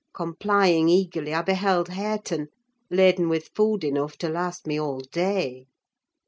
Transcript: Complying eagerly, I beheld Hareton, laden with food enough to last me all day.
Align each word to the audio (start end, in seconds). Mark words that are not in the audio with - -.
Complying 0.15 0.89
eagerly, 0.89 1.31
I 1.31 1.43
beheld 1.43 1.89
Hareton, 1.89 2.47
laden 2.89 3.29
with 3.29 3.51
food 3.53 3.83
enough 3.83 4.17
to 4.17 4.29
last 4.29 4.65
me 4.65 4.79
all 4.79 5.01
day. 5.01 5.67